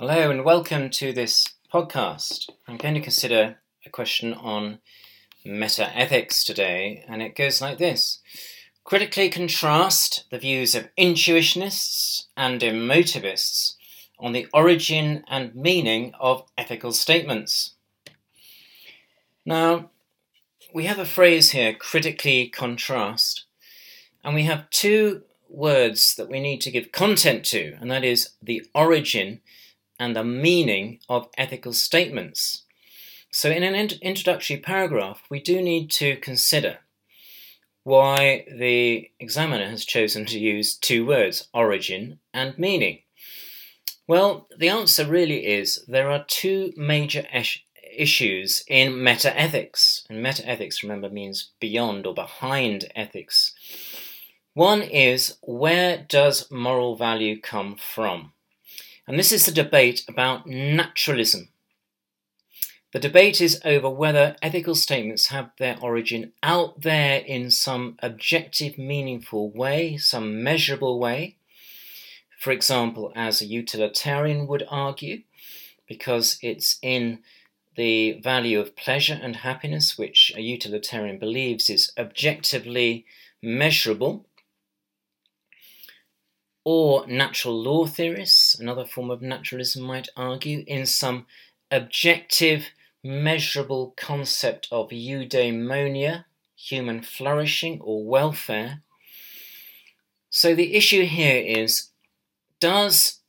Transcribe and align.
Hello 0.00 0.30
and 0.30 0.46
welcome 0.46 0.88
to 0.88 1.12
this 1.12 1.46
podcast. 1.70 2.48
I'm 2.66 2.78
going 2.78 2.94
to 2.94 3.02
consider 3.02 3.58
a 3.84 3.90
question 3.90 4.32
on 4.32 4.78
meta 5.44 5.94
ethics 5.94 6.42
today, 6.42 7.04
and 7.06 7.20
it 7.20 7.36
goes 7.36 7.60
like 7.60 7.76
this 7.76 8.22
Critically 8.82 9.28
contrast 9.28 10.24
the 10.30 10.38
views 10.38 10.74
of 10.74 10.88
intuitionists 10.96 12.28
and 12.34 12.62
emotivists 12.62 13.74
on 14.18 14.32
the 14.32 14.46
origin 14.54 15.22
and 15.28 15.54
meaning 15.54 16.14
of 16.18 16.44
ethical 16.56 16.92
statements. 16.92 17.74
Now, 19.44 19.90
we 20.72 20.86
have 20.86 20.98
a 20.98 21.04
phrase 21.04 21.50
here, 21.50 21.74
critically 21.74 22.48
contrast, 22.48 23.44
and 24.24 24.34
we 24.34 24.44
have 24.44 24.70
two 24.70 25.24
words 25.50 26.14
that 26.14 26.30
we 26.30 26.40
need 26.40 26.62
to 26.62 26.70
give 26.70 26.90
content 26.90 27.44
to, 27.44 27.76
and 27.82 27.90
that 27.90 28.02
is 28.02 28.30
the 28.42 28.64
origin 28.74 29.42
and 30.00 30.16
the 30.16 30.24
meaning 30.24 30.98
of 31.08 31.28
ethical 31.38 31.72
statements. 31.72 32.64
So, 33.30 33.50
in 33.50 33.62
an 33.62 33.76
introductory 34.02 34.56
paragraph, 34.56 35.22
we 35.30 35.40
do 35.40 35.62
need 35.62 35.90
to 35.92 36.16
consider 36.16 36.78
why 37.84 38.44
the 38.50 39.10
examiner 39.20 39.68
has 39.68 39.84
chosen 39.84 40.24
to 40.26 40.38
use 40.38 40.76
two 40.76 41.06
words, 41.06 41.48
origin 41.54 42.18
and 42.34 42.58
meaning. 42.58 43.00
Well, 44.08 44.48
the 44.58 44.68
answer 44.68 45.06
really 45.06 45.46
is 45.46 45.84
there 45.86 46.10
are 46.10 46.24
two 46.26 46.72
major 46.76 47.24
issues 47.96 48.64
in 48.66 48.94
metaethics. 48.94 50.02
And 50.10 50.24
metaethics, 50.24 50.82
remember, 50.82 51.08
means 51.08 51.50
beyond 51.60 52.06
or 52.06 52.14
behind 52.14 52.90
ethics. 52.96 53.54
One 54.54 54.82
is 54.82 55.36
where 55.42 56.04
does 56.08 56.50
moral 56.50 56.96
value 56.96 57.40
come 57.40 57.76
from? 57.76 58.32
And 59.06 59.18
this 59.18 59.32
is 59.32 59.46
the 59.46 59.52
debate 59.52 60.04
about 60.08 60.46
naturalism. 60.46 61.48
The 62.92 62.98
debate 62.98 63.40
is 63.40 63.60
over 63.64 63.88
whether 63.88 64.36
ethical 64.42 64.74
statements 64.74 65.28
have 65.28 65.50
their 65.58 65.78
origin 65.80 66.32
out 66.42 66.80
there 66.82 67.18
in 67.20 67.50
some 67.52 67.96
objective, 68.02 68.78
meaningful 68.78 69.50
way, 69.50 69.96
some 69.96 70.42
measurable 70.42 70.98
way. 70.98 71.36
For 72.38 72.50
example, 72.50 73.12
as 73.14 73.40
a 73.40 73.46
utilitarian 73.46 74.48
would 74.48 74.66
argue, 74.68 75.22
because 75.86 76.38
it's 76.42 76.78
in 76.82 77.20
the 77.76 78.20
value 78.20 78.58
of 78.58 78.74
pleasure 78.74 79.18
and 79.22 79.36
happiness, 79.36 79.96
which 79.96 80.32
a 80.34 80.40
utilitarian 80.40 81.18
believes 81.18 81.70
is 81.70 81.92
objectively 81.96 83.06
measurable 83.40 84.26
or 86.64 87.06
natural 87.06 87.60
law 87.62 87.86
theorists, 87.86 88.58
another 88.58 88.84
form 88.84 89.10
of 89.10 89.22
naturalism 89.22 89.82
might 89.82 90.08
argue, 90.16 90.64
in 90.66 90.86
some 90.86 91.26
objective, 91.70 92.68
measurable 93.02 93.94
concept 93.96 94.68
of 94.70 94.90
eudaimonia, 94.90 96.24
human 96.54 97.02
flourishing 97.02 97.80
or 97.80 98.04
welfare. 98.04 98.82
So 100.28 100.54
the 100.54 100.74
issue 100.74 101.06
here 101.06 101.42
is 101.42 101.88
does 102.60 103.20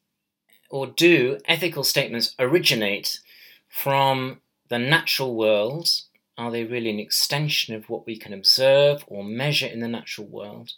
or 0.70 0.88
do 0.88 1.40
ethical 1.46 1.84
statements 1.84 2.36
originate 2.38 3.20
from 3.68 4.42
the 4.70 4.80
natural 4.80 5.36
world? 5.36 5.90
Are 6.38 6.52
they 6.52 6.64
really 6.64 6.90
an 6.90 7.00
extension 7.00 7.76
of 7.76 7.90
what 7.90 8.06
we 8.06 8.18
can 8.18 8.34
observe 8.34 9.04
or 9.08 9.24
measure 9.24 9.68
in 9.68 9.80
the 9.80 9.88
natural 9.88 10.28
world? 10.28 10.74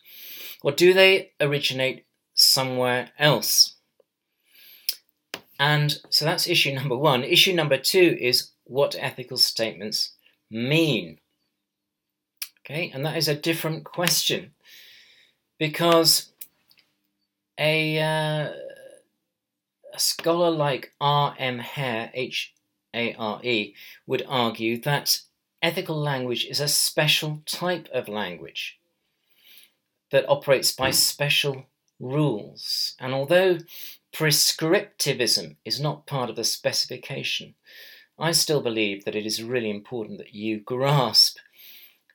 Or 0.62 0.72
do 0.72 0.94
they 0.94 1.32
originate 1.40 2.06
somewhere 2.44 3.12
else. 3.18 3.76
And 5.60 5.98
so 6.10 6.26
that's 6.26 6.48
issue 6.48 6.74
number 6.74 6.98
one. 6.98 7.24
Issue 7.24 7.54
number 7.54 7.78
two 7.78 8.18
is 8.20 8.52
what 8.66 8.96
ethical 9.00 9.38
statements 9.38 10.14
mean. 10.50 11.20
Okay, 12.66 12.92
and 12.94 13.06
that 13.06 13.18
is 13.18 13.28
a 13.28 13.36
different 13.36 13.84
question 13.84 14.52
because 15.58 16.32
a, 17.58 18.00
uh, 18.00 18.52
a 19.94 20.00
scholar 20.00 20.50
like 20.50 20.94
R.M. 21.00 21.60
Hare, 21.60 22.10
H 22.14 22.54
A 22.94 23.14
R 23.16 23.42
E, 23.44 23.76
would 24.08 24.24
argue 24.28 24.80
that 24.82 25.20
ethical 25.62 26.00
language 26.00 26.46
is 26.46 26.60
a 26.60 26.68
special 26.68 27.42
type 27.46 27.88
of 27.94 28.08
language 28.08 28.80
that 30.12 30.28
operates 30.30 30.72
by 30.72 30.92
special 30.92 31.66
rules. 32.04 32.96
And 33.00 33.14
although 33.14 33.60
prescriptivism 34.14 35.56
is 35.66 35.80
not 35.80 36.06
part 36.06 36.30
of 36.30 36.36
the 36.36 36.44
specification, 36.44 37.56
I 38.20 38.32
still 38.32 38.62
believe 38.62 39.06
that 39.06 39.16
it 39.16 39.26
is 39.26 39.42
really 39.42 39.70
important 39.70 40.20
that 40.20 40.36
you 40.36 40.60
grasp 40.60 41.38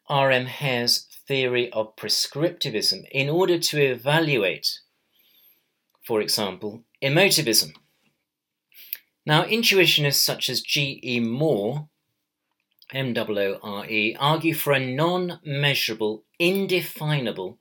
R.M. 0.08 0.46
Hare's 0.46 1.06
theory 1.26 1.70
of 1.72 1.96
prescriptivism 1.96 3.04
in 3.10 3.28
order 3.28 3.58
to 3.58 3.80
evaluate, 3.80 4.80
for 6.02 6.20
example, 6.20 6.84
emotivism. 7.02 7.72
Now, 9.26 9.44
intuitionists 9.44 10.24
such 10.24 10.48
as 10.48 10.62
G.E. 10.62 11.20
Moore, 11.20 11.88
M 12.94 13.14
O 13.14 13.26
O 13.28 13.58
R 13.62 13.86
E, 13.86 14.16
argue 14.18 14.54
for 14.54 14.72
a 14.72 14.80
non 14.80 15.40
measurable, 15.44 16.24
indefinable, 16.38 17.58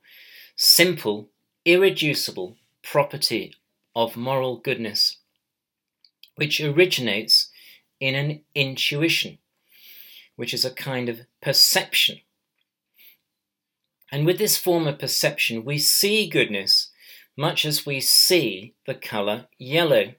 simple, 0.56 1.28
irreducible 1.68 2.56
property 2.82 3.54
of 3.94 4.16
moral 4.16 4.56
goodness, 4.56 5.18
which 6.36 6.62
originates 6.62 7.50
in 8.00 8.14
an 8.14 8.40
intuition, 8.54 9.36
which 10.34 10.54
is 10.54 10.64
a 10.64 10.70
kind 10.70 11.10
of 11.10 11.20
perception. 11.42 12.20
And 14.10 14.24
with 14.24 14.38
this 14.38 14.56
form 14.56 14.86
of 14.86 14.98
perception, 14.98 15.62
we 15.62 15.76
see 15.76 16.26
goodness 16.26 16.90
much 17.36 17.66
as 17.66 17.84
we 17.84 18.00
see 18.00 18.72
the 18.86 18.94
colour 18.94 19.48
yellow. 19.58 20.14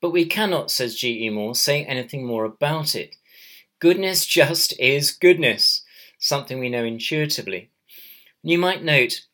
But 0.00 0.10
we 0.10 0.24
cannot, 0.24 0.70
says 0.70 0.96
G.E. 0.96 1.28
Moore, 1.28 1.54
say 1.54 1.84
anything 1.84 2.26
more 2.26 2.46
about 2.46 2.94
it. 2.94 3.16
Goodness 3.78 4.24
just 4.24 4.72
is 4.80 5.10
goodness, 5.10 5.82
something 6.18 6.58
we 6.58 6.70
know 6.70 6.84
intuitively. 6.84 7.68
You 8.42 8.56
might 8.56 8.82
note 8.82 9.26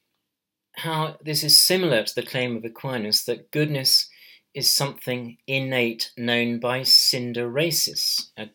how 0.77 1.16
this 1.22 1.44
is 1.44 1.62
similar 1.62 2.03
to 2.03 2.15
the 2.15 2.22
claim 2.22 2.56
of 2.56 2.65
Aquinas 2.65 3.25
that 3.25 3.50
goodness 3.50 4.09
is 4.55 4.71
something 4.71 5.38
innate 5.47 6.12
known 6.16 6.59
by 6.59 6.81
synderesis, 6.81 8.31
a, 8.37 8.49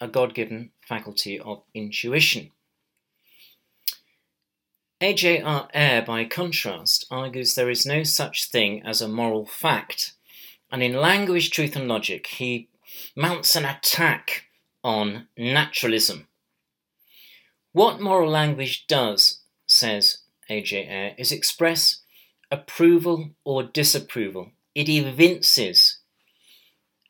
a 0.00 0.08
God-given 0.08 0.70
faculty 0.86 1.38
of 1.38 1.62
intuition. 1.74 2.50
A.J.R. 5.00 5.68
Ayer, 5.74 6.02
by 6.02 6.24
contrast, 6.24 7.06
argues 7.10 7.54
there 7.54 7.70
is 7.70 7.84
no 7.84 8.02
such 8.04 8.50
thing 8.50 8.82
as 8.84 9.00
a 9.00 9.08
moral 9.08 9.44
fact, 9.44 10.14
and 10.72 10.82
in 10.82 10.94
Language, 10.94 11.50
Truth 11.50 11.76
and 11.76 11.86
Logic, 11.88 12.26
he 12.26 12.68
mounts 13.14 13.54
an 13.54 13.64
attack 13.64 14.44
on 14.82 15.28
naturalism. 15.36 16.28
What 17.72 18.00
moral 18.00 18.30
language 18.30 18.86
does, 18.86 19.40
says 19.66 20.18
AJ 20.50 20.88
Ayer, 20.88 21.10
uh, 21.10 21.14
is 21.18 21.32
express 21.32 22.02
approval 22.50 23.30
or 23.44 23.62
disapproval. 23.62 24.52
It 24.74 24.88
evinces 24.88 25.98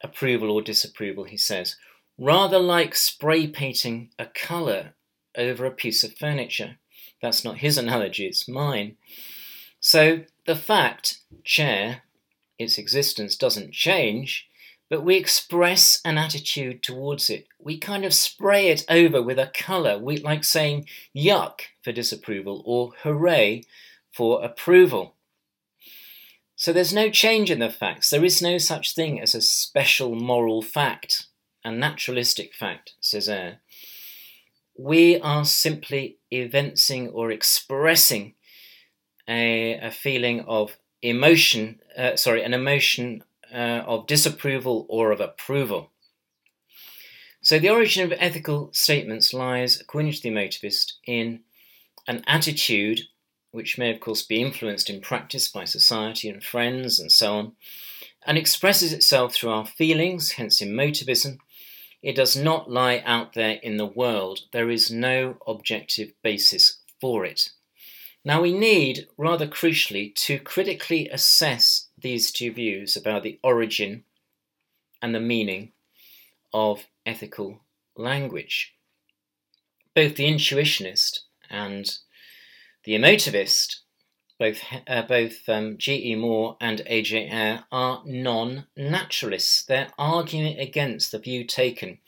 approval 0.03 0.51
or 0.51 0.63
disapproval, 0.63 1.25
he 1.25 1.37
says, 1.37 1.77
rather 2.19 2.59
like 2.59 2.95
spray 2.95 3.47
painting 3.47 4.11
a 4.19 4.27
colour 4.27 4.95
over 5.37 5.65
a 5.65 5.71
piece 5.71 6.05
of 6.05 6.17
furniture. 6.17 6.77
That's 7.23 7.45
not 7.45 7.59
his 7.59 7.79
analogy, 7.85 8.27
it's 8.27 8.49
mine. 8.49 8.97
So 9.81 10.25
the 10.47 10.57
fact, 10.57 11.21
chair, 11.43 12.03
its 12.59 12.79
existence 12.79 13.37
doesn't 13.37 13.73
change, 13.73 14.47
but 14.91 15.03
we 15.05 15.17
express 15.17 16.01
an 16.05 16.19
attitude 16.19 16.83
towards 16.83 17.31
it. 17.31 17.47
We 17.59 17.79
kind 17.79 18.05
of 18.05 18.15
spray 18.15 18.69
it 18.69 18.85
over 18.89 19.23
with 19.23 19.39
a 19.39 19.51
colour, 19.55 19.99
we, 19.99 20.19
like 20.19 20.45
saying 20.45 20.87
yuck 21.17 21.61
for 21.83 21.93
disapproval 21.93 22.63
or 22.67 22.93
hooray 23.03 23.65
for 24.13 24.45
approval. 24.45 25.15
So 26.57 26.73
there's 26.73 26.95
no 26.95 27.11
change 27.11 27.51
in 27.51 27.59
the 27.59 27.71
facts. 27.71 28.11
There 28.11 28.25
is 28.25 28.41
no 28.41 28.59
such 28.59 28.95
thing 28.95 29.21
as 29.21 29.35
a 29.35 29.41
special 29.41 30.15
moral 30.15 30.63
fact, 30.63 31.27
a 31.65 31.73
naturalistic 31.73 32.55
fact, 32.55 32.95
says 33.01 33.29
Ayer. 33.29 33.59
We 34.79 35.21
are 35.21 35.45
simply 35.45 36.19
evincing 36.31 37.09
or 37.09 37.31
expressing 37.31 38.35
a, 39.29 39.79
a 39.79 39.91
feeling 39.91 40.41
of 40.43 40.77
emotion, 41.03 41.81
uh, 41.97 42.17
sorry, 42.17 42.43
an 42.43 42.55
emotion 42.55 43.23
uh, 43.55 43.85
of 43.87 44.07
disapproval 44.07 44.87
or 44.89 45.13
of 45.13 45.21
approval. 45.21 45.91
So 47.41 47.59
the 47.59 47.71
origin 47.71 48.05
of 48.05 48.19
ethical 48.19 48.71
statements 48.73 49.33
lies, 49.35 49.81
according 49.81 50.13
to 50.13 50.23
the 50.23 50.31
emotivist, 50.31 50.95
in 51.07 51.41
an 52.09 52.25
attitude 52.27 53.03
which 53.51 53.79
may, 53.79 53.93
of 53.95 54.01
course, 54.01 54.23
be 54.23 54.43
influenced 54.43 54.91
in 54.91 55.01
practice 55.01 55.47
by 55.47 55.65
society 55.65 56.29
and 56.29 56.43
friends 56.43 56.99
and 56.99 57.13
so 57.13 57.37
on, 57.37 57.53
and 58.27 58.37
expresses 58.37 58.93
itself 58.93 59.35
through 59.35 59.51
our 59.51 59.67
feelings, 59.67 60.33
hence 60.33 60.61
emotivism. 60.61 61.39
It 62.03 62.17
does 62.17 62.37
not 62.37 62.71
lie 62.71 63.03
out 63.07 63.35
there 63.35 63.59
in 63.63 63.77
the 63.77 63.87
world. 63.87 64.41
There 64.53 64.71
is 64.71 64.91
no 64.91 65.37
objective 65.47 66.13
basis 66.23 66.79
for 67.01 67.25
it. 67.25 67.51
Now, 68.25 68.41
we 68.41 68.53
need, 68.53 69.07
rather 69.17 69.47
crucially, 69.47 70.15
to 70.17 70.39
critically 70.39 71.09
assess 71.09 71.84
these 72.05 72.31
two 72.31 72.53
views 72.53 72.97
about 72.97 73.25
the 73.25 73.41
origin 73.43 74.05
and 75.03 75.13
the 75.15 75.21
meaning 75.21 75.73
of 76.53 76.87
ethical 77.05 77.63
language. 77.97 78.75
Both 79.95 80.17
the 80.17 80.27
intuitionist 80.27 81.21
and 81.51 81.99
the 82.85 82.93
emotivist, 82.93 83.79
both, 84.39 84.61
uh, 84.87 85.03
both 85.03 85.49
um, 85.49 85.79
G.E. 85.79 86.15
Moore 86.17 86.57
and 86.61 86.83
A.J. 86.87 87.31
Ayer, 87.31 87.65
are 87.73 88.03
non 88.05 88.67
naturalists. 88.77 89.65
They're 89.65 89.89
arguing 89.99 90.59
against 90.59 91.11
the 91.11 91.19
view 91.19 91.45
taken, 91.45 91.99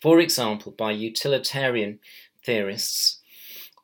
for 0.00 0.20
example, 0.20 0.72
by 0.72 0.92
utilitarian 0.92 2.00
theorists 2.44 3.20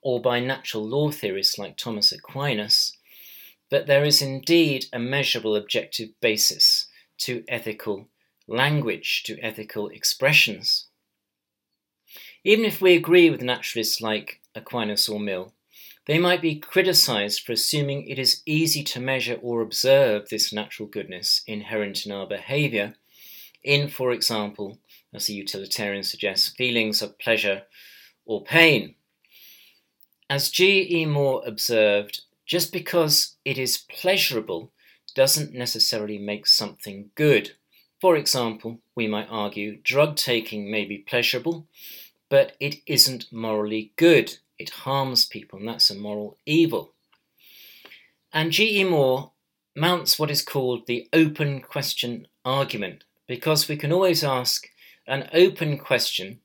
or 0.02 0.20
by 0.20 0.38
natural 0.38 0.86
law 0.86 1.10
theorists 1.10 1.58
like 1.58 1.76
Thomas 1.76 2.12
Aquinas, 2.12 2.92
that 3.72 3.86
there 3.86 4.04
is 4.04 4.20
indeed 4.20 4.84
a 4.92 4.98
measurable 4.98 5.56
objective 5.56 6.10
basis 6.20 6.88
to 7.16 7.42
ethical 7.48 8.06
language, 8.46 9.22
to 9.24 9.40
ethical 9.40 9.88
expressions. 9.88 10.88
Even 12.44 12.66
if 12.66 12.82
we 12.82 12.94
agree 12.94 13.30
with 13.30 13.40
naturalists 13.40 14.02
like 14.02 14.42
Aquinas 14.54 15.08
or 15.08 15.18
Mill, 15.18 15.54
they 16.06 16.18
might 16.18 16.42
be 16.42 16.56
criticized 16.56 17.40
for 17.40 17.52
assuming 17.52 18.06
it 18.06 18.18
is 18.18 18.42
easy 18.44 18.84
to 18.84 19.00
measure 19.00 19.38
or 19.40 19.62
observe 19.62 20.28
this 20.28 20.52
natural 20.52 20.86
goodness 20.86 21.42
inherent 21.46 22.04
in 22.04 22.12
our 22.12 22.26
behavior 22.26 22.96
in, 23.64 23.88
for 23.88 24.12
example, 24.12 24.80
as 25.14 25.28
the 25.28 25.32
utilitarian 25.32 26.02
suggests, 26.02 26.50
feelings 26.50 27.00
of 27.00 27.18
pleasure 27.18 27.62
or 28.26 28.44
pain. 28.44 28.96
As 30.28 30.50
G. 30.50 30.86
E. 30.90 31.06
Moore 31.06 31.42
observed, 31.46 32.22
just 32.52 32.70
because 32.70 33.36
it 33.46 33.56
is 33.56 33.86
pleasurable 33.88 34.70
doesn't 35.14 35.54
necessarily 35.54 36.18
make 36.18 36.46
something 36.46 37.08
good. 37.14 37.52
For 37.98 38.14
example, 38.14 38.82
we 38.94 39.06
might 39.06 39.28
argue 39.30 39.78
drug 39.82 40.16
taking 40.16 40.70
may 40.70 40.84
be 40.84 40.98
pleasurable, 40.98 41.66
but 42.28 42.52
it 42.60 42.74
isn't 42.86 43.32
morally 43.32 43.92
good. 43.96 44.36
It 44.58 44.68
harms 44.84 45.24
people, 45.24 45.60
and 45.60 45.68
that's 45.68 45.88
a 45.88 45.94
moral 45.94 46.36
evil. 46.44 46.92
And 48.34 48.52
G.E. 48.52 48.84
Moore 48.84 49.32
mounts 49.74 50.18
what 50.18 50.30
is 50.30 50.42
called 50.42 50.86
the 50.86 51.08
open 51.14 51.62
question 51.62 52.28
argument, 52.44 53.04
because 53.26 53.66
we 53.66 53.78
can 53.78 53.94
always 53.94 54.22
ask 54.22 54.68
an 55.06 55.30
open 55.32 55.78
question 55.78 56.40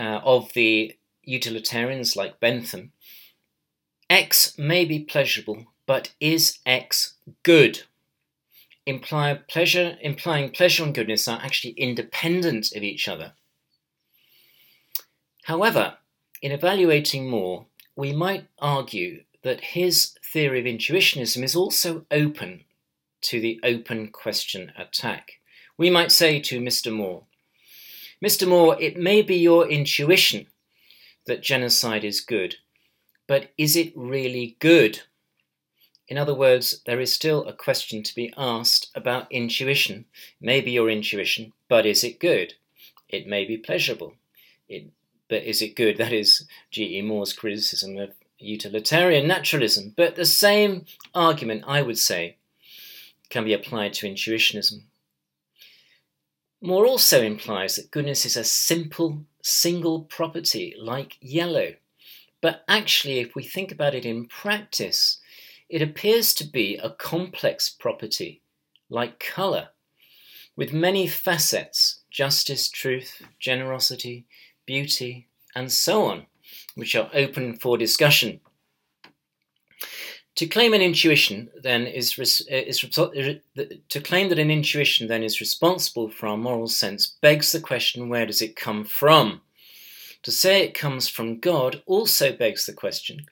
uh, 0.00 0.18
of 0.24 0.52
the 0.54 0.96
utilitarians 1.22 2.16
like 2.16 2.40
Bentham 2.40 2.90
X 4.08 4.56
may 4.56 4.84
be 4.84 5.00
pleasurable, 5.00 5.66
but 5.86 6.12
is 6.20 6.58
X 6.64 7.14
good? 7.42 7.82
Imply 8.86 9.34
pleasure, 9.48 9.98
implying 10.00 10.50
pleasure 10.50 10.84
and 10.84 10.94
goodness 10.94 11.26
are 11.26 11.40
actually 11.42 11.72
independent 11.72 12.72
of 12.76 12.84
each 12.84 13.08
other. 13.08 13.32
However, 15.44 15.98
in 16.40 16.52
evaluating 16.52 17.28
Moore, 17.28 17.66
we 17.96 18.12
might 18.12 18.46
argue 18.60 19.24
that 19.42 19.60
his 19.60 20.14
theory 20.32 20.60
of 20.60 20.66
intuitionism 20.66 21.42
is 21.42 21.56
also 21.56 22.04
open 22.10 22.64
to 23.22 23.40
the 23.40 23.58
open 23.64 24.08
question 24.08 24.72
attack. 24.76 25.40
We 25.76 25.90
might 25.90 26.12
say 26.12 26.40
to 26.40 26.60
Mr. 26.60 26.92
Moore, 26.92 27.24
Mr. 28.24 28.46
Moore, 28.48 28.80
it 28.80 28.96
may 28.96 29.22
be 29.22 29.36
your 29.36 29.68
intuition 29.68 30.46
that 31.26 31.42
genocide 31.42 32.04
is 32.04 32.20
good, 32.20 32.56
but 33.26 33.52
is 33.58 33.76
it 33.76 33.92
really 33.96 34.56
good? 34.58 35.00
In 36.08 36.18
other 36.18 36.34
words, 36.34 36.82
there 36.86 37.00
is 37.00 37.12
still 37.12 37.44
a 37.46 37.52
question 37.52 38.02
to 38.02 38.14
be 38.14 38.32
asked 38.36 38.90
about 38.94 39.30
intuition. 39.30 40.04
Maybe 40.40 40.70
your 40.70 40.88
intuition, 40.88 41.52
but 41.68 41.84
is 41.84 42.04
it 42.04 42.20
good? 42.20 42.54
It 43.08 43.26
may 43.26 43.44
be 43.44 43.56
pleasurable. 43.56 44.14
It 44.68 44.90
but 45.28 45.42
is 45.42 45.60
it 45.62 45.74
good? 45.74 45.98
That 45.98 46.12
is 46.12 46.46
G.E. 46.70 47.02
Moore's 47.02 47.32
criticism 47.32 47.98
of 47.98 48.12
utilitarian 48.38 49.26
naturalism. 49.26 49.92
But 49.96 50.14
the 50.14 50.24
same 50.24 50.86
argument, 51.14 51.64
I 51.66 51.82
would 51.82 51.98
say, 51.98 52.36
can 53.28 53.44
be 53.44 53.52
applied 53.52 53.94
to 53.94 54.08
intuitionism. 54.08 54.82
Moore 56.60 56.86
also 56.86 57.22
implies 57.22 57.76
that 57.76 57.90
goodness 57.90 58.24
is 58.24 58.36
a 58.36 58.44
simple, 58.44 59.24
single 59.42 60.02
property 60.02 60.74
like 60.78 61.16
yellow. 61.20 61.74
But 62.40 62.64
actually, 62.68 63.18
if 63.18 63.34
we 63.34 63.42
think 63.42 63.72
about 63.72 63.94
it 63.94 64.04
in 64.04 64.26
practice, 64.26 65.20
it 65.68 65.82
appears 65.82 66.34
to 66.34 66.44
be 66.44 66.76
a 66.76 66.90
complex 66.90 67.68
property 67.68 68.42
like 68.88 69.18
colour, 69.18 69.70
with 70.56 70.72
many 70.72 71.06
facets 71.06 72.00
justice, 72.10 72.68
truth, 72.68 73.22
generosity, 73.38 74.26
beauty, 74.64 75.28
and 75.54 75.70
so 75.70 76.04
on, 76.04 76.26
which 76.74 76.94
are 76.94 77.10
open 77.12 77.56
for 77.56 77.76
discussion. 77.76 78.40
To 80.36 80.46
claim 80.46 80.74
an 80.74 80.82
intuition 80.82 81.48
then 81.62 81.86
is, 81.86 82.18
uh, 82.18 82.54
is 82.54 82.84
uh, 82.84 83.64
to 83.88 84.00
claim 84.00 84.28
that 84.28 84.38
an 84.38 84.50
intuition 84.50 85.08
then 85.08 85.22
is 85.22 85.40
responsible 85.40 86.10
for 86.10 86.26
our 86.26 86.36
moral 86.36 86.68
sense 86.68 87.16
begs 87.22 87.52
the 87.52 87.60
question 87.60 88.08
where 88.08 88.26
does 88.26 88.42
it 88.42 88.54
come 88.54 88.84
from? 88.84 89.40
To 90.26 90.32
say 90.32 90.64
it 90.64 90.74
comes 90.74 91.06
from 91.06 91.38
God 91.38 91.84
also 91.86 92.32
begs 92.32 92.66
the 92.66 92.72
question 92.72 93.26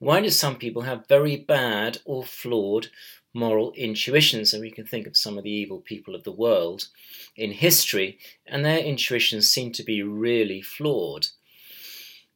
why 0.00 0.20
do 0.20 0.30
some 0.30 0.56
people 0.56 0.82
have 0.82 1.06
very 1.06 1.36
bad 1.36 1.98
or 2.04 2.24
flawed 2.24 2.88
moral 3.32 3.72
intuitions? 3.74 4.52
And 4.52 4.60
we 4.60 4.72
can 4.72 4.84
think 4.84 5.06
of 5.06 5.16
some 5.16 5.38
of 5.38 5.44
the 5.44 5.52
evil 5.52 5.78
people 5.78 6.16
of 6.16 6.24
the 6.24 6.32
world 6.32 6.88
in 7.36 7.52
history, 7.52 8.18
and 8.48 8.64
their 8.64 8.80
intuitions 8.80 9.48
seem 9.48 9.70
to 9.70 9.84
be 9.84 10.02
really 10.02 10.60
flawed. 10.60 11.28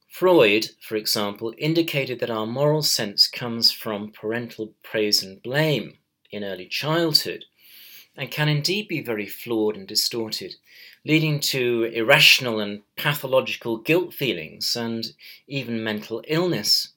Freud, 0.09 0.69
for 0.81 0.95
example, 0.95 1.53
indicated 1.59 2.21
that 2.21 2.31
our 2.31 2.47
moral 2.47 2.83
sense 2.83 3.27
comes 3.27 3.73
from 3.73 4.13
parental 4.13 4.75
praise 4.85 5.25
and 5.25 5.43
blame 5.43 5.99
in 6.31 6.45
early 6.45 6.67
childhood 6.67 7.47
and 8.17 8.31
can 8.31 8.49
indeed 8.49 8.89
be 8.89 9.03
very 9.03 9.27
flawed 9.27 9.77
and 9.77 9.89
distorted, 9.89 10.55
leading 11.05 11.41
to 11.41 11.85
irrational 11.85 12.61
and 12.61 12.83
pathological 12.97 13.79
guilt 13.79 14.15
feelings 14.15 14.77
and 14.77 15.13
even 15.47 15.83
mental 15.83 16.23
illness. 16.29 16.89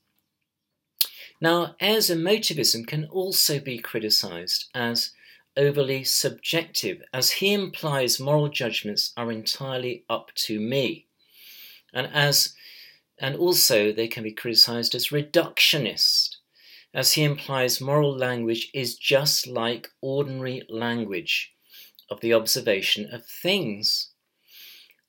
Now, 1.39 1.75
Ayer's 1.79 2.09
emotivism 2.09 2.87
can 2.87 3.05
also 3.05 3.59
be 3.59 3.77
criticized 3.77 4.69
as 4.73 5.11
overly 5.55 6.03
subjective, 6.03 7.01
as 7.13 7.31
he 7.31 7.53
implies 7.53 8.19
moral 8.19 8.47
judgments 8.47 9.11
are 9.17 9.31
entirely 9.31 10.03
up 10.09 10.31
to 10.35 10.59
me, 10.59 11.07
and 11.93 12.07
as 12.13 12.53
and 13.19 13.35
also 13.35 13.91
they 13.91 14.07
can 14.07 14.23
be 14.23 14.31
criticized 14.31 14.93
as 14.93 15.07
reductionist, 15.07 16.26
as 16.93 17.13
he 17.13 17.23
implies 17.23 17.81
moral 17.81 18.15
language 18.15 18.69
is 18.73 18.95
just 18.95 19.47
like 19.47 19.89
ordinary 20.01 20.63
language 20.69 21.53
of 22.09 22.21
the 22.21 22.33
observation 22.33 23.09
of 23.11 23.25
things. 23.25 24.11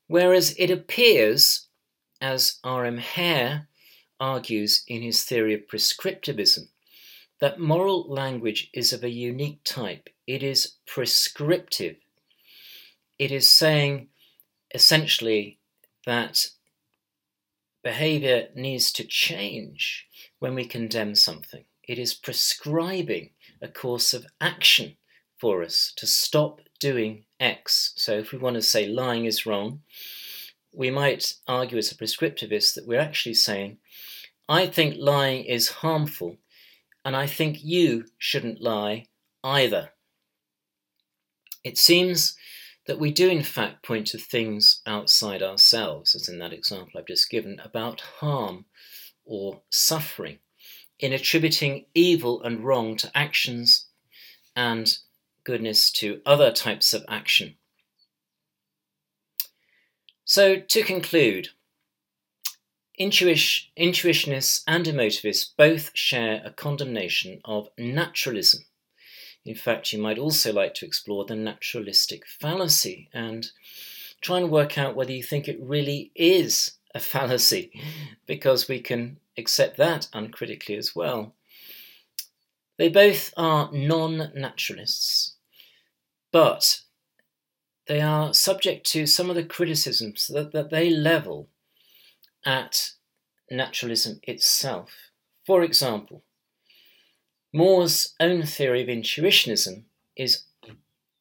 Whereas 0.06 0.54
it 0.58 0.70
appears, 0.70 1.68
as 2.20 2.58
R.M. 2.64 2.98
Hare 2.98 3.68
argues 4.18 4.84
in 4.88 5.02
his 5.02 5.22
theory 5.24 5.54
of 5.54 5.68
prescriptivism, 5.68 6.68
that 7.40 7.60
moral 7.60 8.02
language 8.08 8.68
is 8.74 8.92
of 8.92 9.04
a 9.04 9.10
unique 9.10 9.60
type. 9.64 10.08
It 10.26 10.42
is 10.42 10.74
prescriptive. 10.86 11.96
It 13.18 13.30
is 13.30 13.48
saying 13.50 14.08
essentially 14.74 15.58
that 16.04 16.48
behavior 17.82 18.48
needs 18.54 18.92
to 18.92 19.04
change 19.04 20.06
when 20.38 20.54
we 20.54 20.64
condemn 20.64 21.14
something. 21.14 21.64
It 21.86 21.98
is 21.98 22.14
prescribing 22.14 23.30
a 23.62 23.68
course 23.68 24.12
of 24.12 24.26
action 24.40 24.96
for 25.38 25.62
us 25.62 25.92
to 25.96 26.06
stop 26.06 26.60
doing 26.80 27.24
X. 27.40 27.92
So 27.96 28.18
if 28.18 28.32
we 28.32 28.38
want 28.38 28.56
to 28.56 28.62
say 28.62 28.86
lying 28.86 29.24
is 29.24 29.46
wrong, 29.46 29.80
we 30.74 30.90
might 30.90 31.34
argue 31.46 31.78
as 31.78 31.90
a 31.90 31.96
prescriptivist 31.96 32.74
that 32.74 32.86
we're 32.86 33.00
actually 33.00 33.34
saying, 33.34 33.78
I 34.48 34.66
think 34.66 34.96
lying 34.98 35.44
is 35.44 35.68
harmful, 35.68 36.36
and 37.04 37.16
I 37.16 37.26
think 37.26 37.62
you 37.62 38.04
shouldn't 38.18 38.60
lie 38.60 39.06
either. 39.42 39.90
It 41.64 41.78
seems 41.78 42.36
that 42.88 42.98
we 42.98 43.12
do 43.12 43.28
in 43.28 43.42
fact 43.42 43.84
point 43.84 44.06
to 44.08 44.18
things 44.18 44.80
outside 44.86 45.42
ourselves, 45.42 46.14
as 46.14 46.26
in 46.26 46.38
that 46.38 46.54
example 46.54 46.98
I've 46.98 47.06
just 47.06 47.30
given, 47.30 47.60
about 47.62 48.00
harm 48.00 48.64
or 49.26 49.60
suffering, 49.70 50.38
in 50.98 51.12
attributing 51.12 51.84
evil 51.94 52.42
and 52.42 52.64
wrong 52.64 52.96
to 52.96 53.10
actions 53.14 53.88
and 54.56 54.98
goodness 55.44 55.90
to 55.92 56.22
other 56.24 56.50
types 56.50 56.94
of 56.94 57.04
action. 57.10 57.56
So, 60.24 60.56
to 60.56 60.82
conclude, 60.82 61.50
intuitionists 62.98 64.62
and 64.66 64.86
emotivists 64.86 65.50
both 65.58 65.90
share 65.92 66.40
a 66.42 66.50
condemnation 66.50 67.42
of 67.44 67.68
naturalism. 67.76 68.64
In 69.44 69.54
fact, 69.54 69.92
you 69.92 69.98
might 69.98 70.18
also 70.18 70.52
like 70.52 70.74
to 70.74 70.86
explore 70.86 71.24
the 71.24 71.36
naturalistic 71.36 72.26
fallacy 72.26 73.08
and 73.12 73.50
try 74.20 74.38
and 74.38 74.50
work 74.50 74.76
out 74.76 74.94
whether 74.94 75.12
you 75.12 75.22
think 75.22 75.48
it 75.48 75.60
really 75.60 76.10
is 76.14 76.72
a 76.94 77.00
fallacy, 77.00 77.70
because 78.26 78.68
we 78.68 78.80
can 78.80 79.18
accept 79.36 79.76
that 79.76 80.08
uncritically 80.12 80.76
as 80.76 80.94
well. 80.94 81.34
They 82.76 82.88
both 82.88 83.32
are 83.36 83.70
non 83.72 84.30
naturalists, 84.34 85.36
but 86.32 86.80
they 87.86 88.00
are 88.00 88.34
subject 88.34 88.86
to 88.92 89.06
some 89.06 89.30
of 89.30 89.36
the 89.36 89.44
criticisms 89.44 90.28
that, 90.28 90.52
that 90.52 90.70
they 90.70 90.90
level 90.90 91.48
at 92.44 92.92
naturalism 93.50 94.20
itself. 94.22 94.90
For 95.46 95.62
example, 95.62 96.22
Moore's 97.52 98.14
own 98.20 98.42
theory 98.42 98.82
of 98.82 98.88
intuitionism 98.88 99.84
is, 100.16 100.42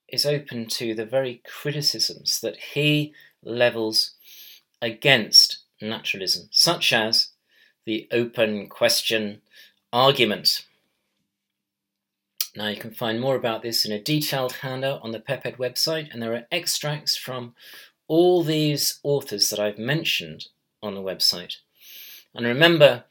is 0.10 0.26
open 0.26 0.68
to 0.68 0.94
the 0.94 1.06
very 1.06 1.42
criticisms 1.46 2.42
that 2.42 2.58
he 2.74 3.14
levels 3.44 4.16
against 4.82 5.60
naturalism, 5.82 6.50
such 6.52 6.92
as 6.92 7.30
the 7.86 8.08
open 8.12 8.68
question 8.68 9.42
argument. 9.94 10.66
Now, 12.56 12.68
you 12.68 12.76
can 12.76 12.92
find 12.92 13.22
more 13.22 13.36
about 13.36 13.62
this 13.62 13.86
in 13.86 13.92
a 13.92 14.02
detailed 14.02 14.52
handout 14.54 15.02
on 15.04 15.12
the 15.12 15.20
PEPED 15.20 15.58
website, 15.58 16.12
and 16.12 16.22
there 16.22 16.34
are 16.34 16.48
extracts 16.52 17.16
from 17.16 17.54
all 18.08 18.44
these 18.44 19.00
authors 19.04 19.50
that 19.50 19.60
I've 19.60 19.78
mentioned 19.78 20.48
on 20.82 20.96
the 20.96 21.02
website. 21.02 21.58
And 22.34 22.46
remember 22.46 23.06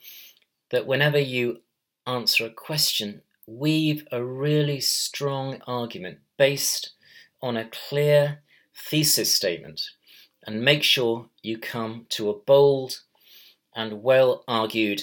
that 0.71 0.87
whenever 0.87 1.19
you 1.19 1.61
answer 2.07 2.47
a 2.47 2.51
question, 2.51 3.23
weave 3.47 4.07
a 4.13 4.23
really 4.25 4.81
strong 4.81 5.61
argument 5.67 6.19
based 6.37 6.91
on 7.43 7.57
a 7.57 7.69
clear 7.71 8.43
thesis 8.75 9.35
statement 9.35 9.91
and 10.47 10.63
make 10.63 10.83
sure 10.83 11.29
you 11.43 11.59
come 11.59 12.07
to 12.11 12.31
a 12.31 12.39
bold 12.39 13.03
and 13.75 14.03
well 14.03 14.45
argued 14.49 15.03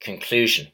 conclusion. 0.00 0.68